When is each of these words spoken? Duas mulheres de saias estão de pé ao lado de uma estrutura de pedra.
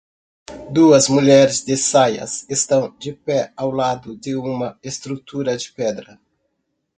Duas 0.71 1.07
mulheres 1.07 1.63
de 1.63 1.77
saias 1.77 2.43
estão 2.49 2.89
de 2.97 3.13
pé 3.13 3.53
ao 3.55 3.69
lado 3.69 4.17
de 4.17 4.35
uma 4.35 4.75
estrutura 4.83 5.55
de 5.55 5.71
pedra. 5.71 6.19